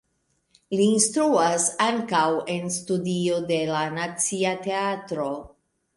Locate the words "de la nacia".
3.53-4.55